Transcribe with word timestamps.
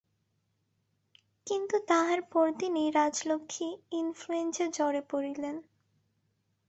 কিন্তু 1.47 1.75
তাহার 1.87 2.19
পরদিনেই 2.31 2.89
রাজলক্ষ্মী 2.91 3.67
ইনফ্লুয়েজ্ঞা-জ্বরে 3.91 5.01
পড়িলেন। 5.11 5.55